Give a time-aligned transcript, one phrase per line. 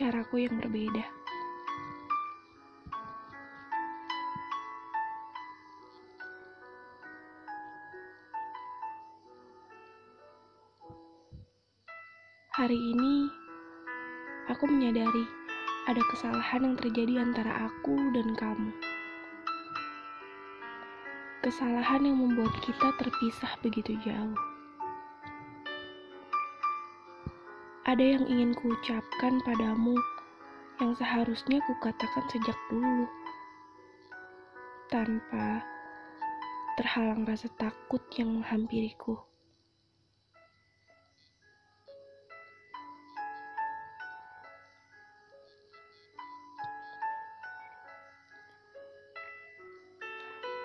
[0.00, 1.04] caraku yang berbeda.
[12.56, 13.28] Hari ini,
[14.48, 15.28] aku menyadari
[15.84, 18.72] ada kesalahan yang terjadi antara aku dan kamu.
[21.44, 24.49] Kesalahan yang membuat kita terpisah begitu jauh.
[27.90, 29.98] Ada yang ingin kuucapkan padamu
[30.78, 33.10] yang seharusnya kukatakan sejak dulu.
[34.86, 35.58] Tanpa
[36.78, 39.18] terhalang rasa takut yang menghampiriku.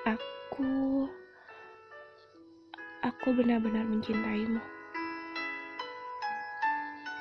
[0.05, 1.09] Aku
[3.01, 4.74] aku benar-benar mencintaimu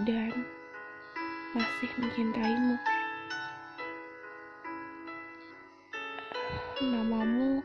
[0.02, 0.34] dan
[1.54, 2.74] masih mencintaimu.
[6.82, 7.62] Namamu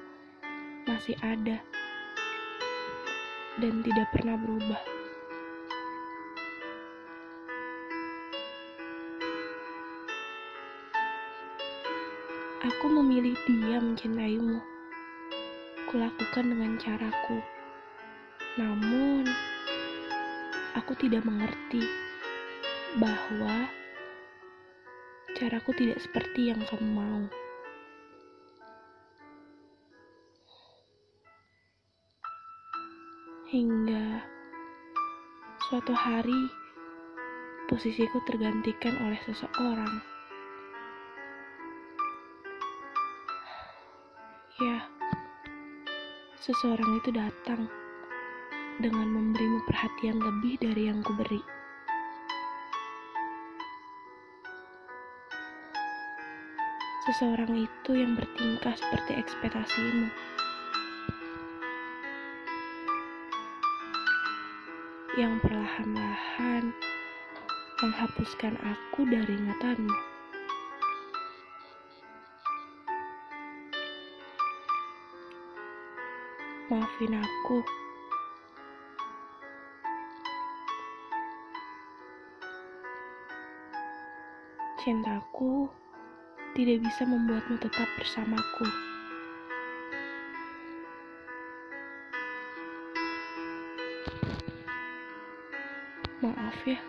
[0.86, 1.58] masih ada
[3.58, 4.82] dan tidak pernah berubah.
[12.70, 14.62] Aku memilih dia mencintaimu.
[15.90, 17.42] Kulakukan dengan caraku.
[18.62, 19.26] Namun,
[20.78, 22.09] aku tidak mengerti
[22.98, 23.70] bahwa
[25.38, 27.22] caraku tidak seperti yang kamu mau.
[33.50, 34.26] Hingga
[35.70, 36.50] suatu hari,
[37.70, 40.02] posisiku tergantikan oleh seseorang.
[44.60, 44.86] Ya,
[46.42, 47.70] seseorang itu datang
[48.82, 51.42] dengan memberimu perhatian lebih dari yang kuberi.
[57.10, 60.14] Seseorang itu yang bertingkah seperti ekspektasimu.
[65.18, 66.70] Yang perlahan-lahan
[67.82, 69.98] menghapuskan aku dari ingatanmu.
[76.70, 77.58] Maafin aku.
[84.78, 85.74] Cintaku
[86.54, 88.66] tidak bisa membuatmu tetap bersamaku.
[96.20, 96.80] Maaf ya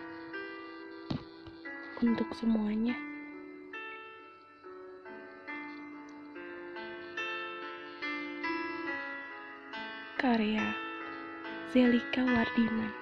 [2.01, 2.97] untuk semuanya.
[10.21, 10.77] Karya
[11.73, 13.00] Zelika Wardiman